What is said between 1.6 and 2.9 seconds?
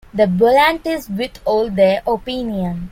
their opinion.